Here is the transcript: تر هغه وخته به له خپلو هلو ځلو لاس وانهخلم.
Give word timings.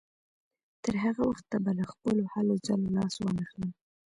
تر 0.83 0.95
هغه 1.03 1.23
وخته 1.29 1.55
به 1.63 1.71
له 1.79 1.85
خپلو 1.91 2.23
هلو 2.33 2.55
ځلو 2.65 2.87
لاس 2.97 3.13
وانهخلم. 3.19 3.71